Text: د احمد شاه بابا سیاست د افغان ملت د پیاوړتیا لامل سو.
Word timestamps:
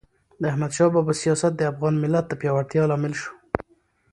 د 0.41 0.43
احمد 0.51 0.71
شاه 0.77 0.89
بابا 0.95 1.13
سیاست 1.23 1.51
د 1.55 1.61
افغان 1.71 1.95
ملت 2.03 2.25
د 2.27 2.33
پیاوړتیا 2.41 2.83
لامل 2.89 3.13
سو. 3.21 3.31